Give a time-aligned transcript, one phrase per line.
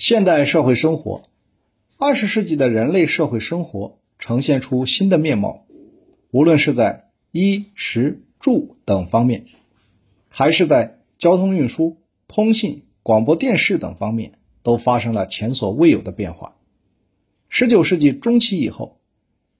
[0.00, 1.24] 现代社会生活，
[1.98, 5.66] 二十世纪的人类社会生活呈现出新的面貌，
[6.30, 9.44] 无论是在衣食住等方面，
[10.30, 16.56] 还是在交通运输、通信、广播电视等方面，都发生了前所未有的变化。
[17.50, 19.02] 十九世纪中期以后，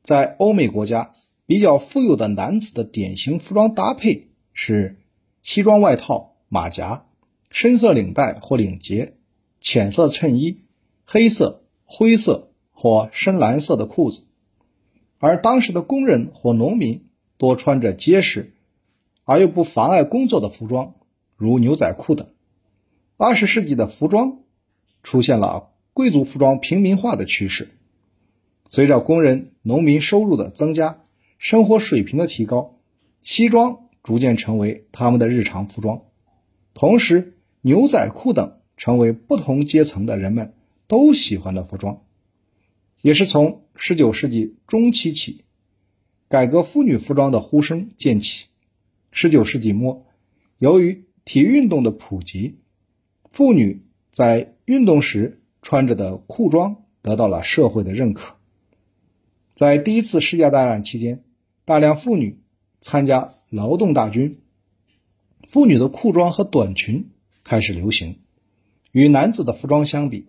[0.02, 1.12] 在欧美国家，
[1.44, 5.00] 比较富有的男子的典型服装搭配是
[5.42, 7.04] 西装外套、马甲、
[7.50, 9.16] 深色领带或领结。
[9.60, 10.62] 浅色衬衣、
[11.04, 14.22] 黑色、灰色或深蓝色的裤子，
[15.18, 18.54] 而当时的工人或农民多穿着结实
[19.24, 20.94] 而又不妨碍工作的服装，
[21.36, 22.28] 如牛仔裤等。
[23.18, 24.38] 二十世纪的服装
[25.02, 27.68] 出现了贵族服装平民化的趋势。
[28.66, 31.02] 随着工人、农民收入的增加，
[31.36, 32.78] 生活水平的提高，
[33.20, 36.02] 西装逐渐成为他们的日常服装。
[36.72, 38.59] 同时，牛仔裤等。
[38.80, 40.54] 成为不同阶层的人们
[40.88, 42.00] 都喜欢的服装，
[43.02, 45.44] 也是从十九世纪中期起，
[46.28, 48.46] 改革妇女服装的呼声渐起。
[49.12, 50.06] 十九世纪末，
[50.56, 52.56] 由于体育运动的普及，
[53.30, 58.36] 妇女在运动时穿着的裤装得到了社会的认可。
[59.54, 61.22] 在第一次世界大战期间，
[61.66, 62.38] 大量妇女
[62.80, 64.40] 参加劳动大军，
[65.46, 67.10] 妇女的裤装和短裙
[67.44, 68.19] 开始流行。
[68.92, 70.26] 与男子的服装相比，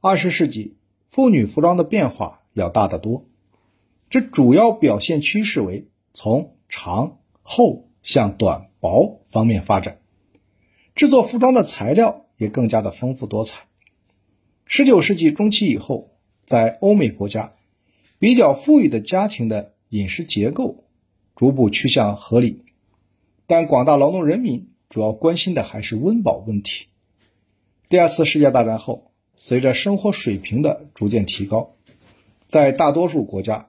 [0.00, 0.76] 二十世纪
[1.08, 3.26] 妇女服装的变化要大得多。
[4.10, 10.00] 这主要表现趋势为从长、厚向短、薄方面发展。
[10.94, 13.60] 制作服装的材料也更加的丰富多彩。
[14.66, 16.10] 十九世纪中期以后，
[16.46, 17.54] 在欧美国家，
[18.18, 20.84] 比较富裕的家庭的饮食结构
[21.36, 22.64] 逐步趋向合理，
[23.46, 26.88] 但广大劳动人民主要关心的还是温饱问题。
[27.92, 31.76] 第二次世界大战后，随着生活水平的逐渐提高，
[32.48, 33.68] 在大多数国家，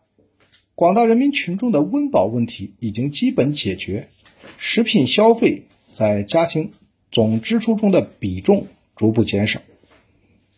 [0.75, 4.07] 广大人民群众的温饱问题已经基本解决，
[4.57, 6.71] 食品消费在家庭
[7.11, 9.61] 总支出中的比重逐步减少，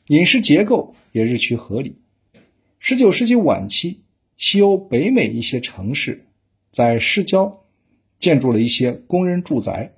[0.06, 1.96] 饮食结构也日趋合理。
[2.78, 4.02] 十九世纪晚期，
[4.38, 6.28] 西欧、北美一些城市
[6.72, 7.64] 在市郊
[8.20, 9.96] 建筑了一些工人住宅，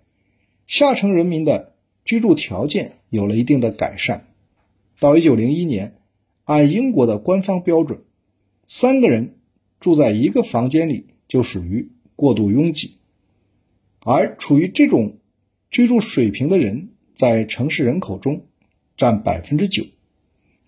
[0.68, 1.74] 下层人民的
[2.08, 2.94] 居住条件。
[3.10, 4.28] 有了一定的改善。
[5.00, 5.96] 到一九零一年，
[6.44, 8.02] 按英国的官方标准，
[8.66, 9.38] 三个人
[9.80, 12.98] 住在一个房间里就属于过度拥挤，
[14.02, 15.20] 而处于这种
[15.72, 18.48] 居住水平的人在城市人口中
[18.98, 19.86] 占百分之九。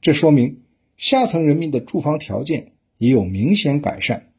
[0.02, 0.62] 这说明
[0.96, 4.32] 下层人民的住房条件也有明显改善。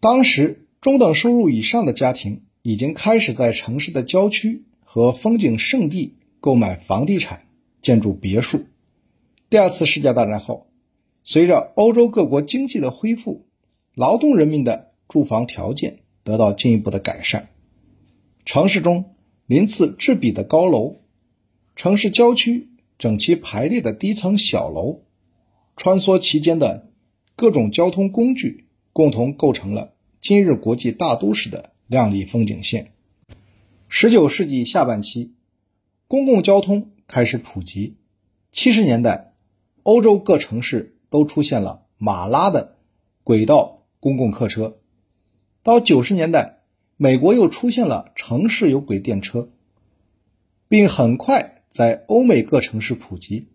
[0.00, 4.64] 当时中等收入以上的家庭已经开始在城市的郊区
[4.96, 6.14] 和风景胜地。
[6.40, 7.42] 购买房地产，
[7.82, 8.64] 建筑别墅。
[9.50, 10.68] 第二次世界大战后，
[11.22, 13.44] 随着欧洲各国经济的恢复，
[13.94, 17.50] 劳动人民的住房条件得到进一步的改善。
[18.46, 21.00] 城市中鳞次栉比的高楼，
[21.74, 25.00] 城市郊区整齐排列的低层小楼，
[25.76, 26.90] 穿梭其间的
[27.34, 29.92] 各种交通工具，共同构成了
[30.22, 32.92] 今日国际大都市的亮丽风景线。
[33.98, 35.32] 十九世纪下半期。
[36.06, 37.96] 公共交通开始普及。
[38.52, 39.32] 七十年代，
[39.84, 42.76] 欧洲各城市都出现了马拉的
[43.24, 44.76] 轨道公共客车。
[45.62, 46.58] 到九十年代，
[46.98, 49.48] 美国又出现了城市有轨电车，
[50.68, 53.48] 并很快在欧美各城市普及。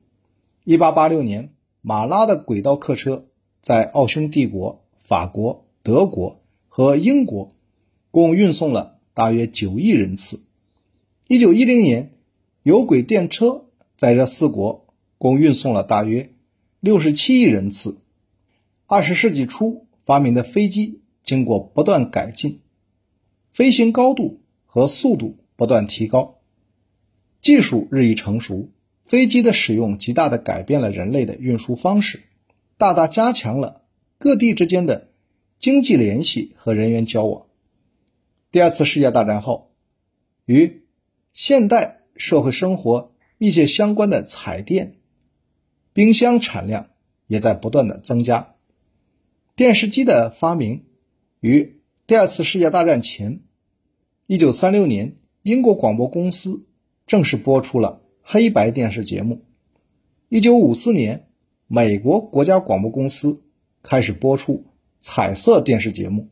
[0.64, 3.28] 一八八六年，马拉的轨道客车
[3.62, 7.54] 在奥匈帝国、法国、德国和英国
[8.10, 10.42] 共运送了大约九亿人次。
[11.28, 12.14] 一九一零年。
[12.64, 13.66] 有轨电车
[13.96, 14.88] 在这四国
[15.20, 16.32] 共运送了大约
[16.80, 18.00] 六十七亿人次。
[18.88, 22.62] 二十世纪初发明的飞机经过不断改进，
[23.54, 26.40] 飞行高度和速度不断提高，
[27.44, 28.72] 技术日益成熟。
[29.06, 32.24] 飞机的使用极大的改变了人类的运输方式，
[32.80, 33.84] 大大加强了
[34.18, 35.10] 各地之间的
[35.60, 37.46] 经济联系和人员交往。
[38.52, 39.72] 第二次世界大战后，
[40.46, 40.84] 与
[41.34, 42.00] 现代。
[42.18, 44.98] 社会生活密切相关的彩电、
[45.92, 46.90] 冰箱产量
[47.26, 48.54] 也在不断的增加。
[49.56, 50.84] 电视机的发明
[51.40, 53.40] 于第二次世界大战前，
[54.28, 56.68] 一九三六年，英国广播公司
[57.08, 59.46] 正式播出了黑白电视节目。
[60.30, 61.28] 一九五四年，
[61.66, 63.42] 美国国家广播公司
[63.82, 64.66] 开始播出
[65.00, 66.30] 彩色电视节目。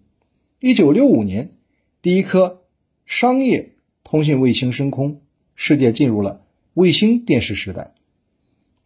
[0.60, 1.56] 一九六五年，
[2.01, 2.63] 第一颗
[3.06, 3.74] 商业
[4.06, 5.22] 通信卫星升空。
[5.54, 7.94] 世界进入了卫星电视时代，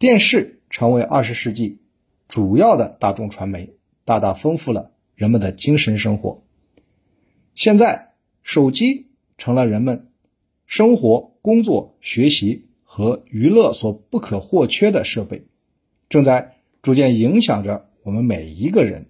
[0.00, 1.78] 电视成为二十世纪
[2.26, 3.74] 主要的大众传媒，
[4.04, 6.42] 大大丰富了人们的精神生活。
[7.54, 9.06] 现在，手机
[9.38, 10.08] 成了人们
[10.66, 15.44] 生活、工作、学习和娱乐所不可或缺的设备，
[16.08, 19.06] 正在逐渐影响着我们每一个人。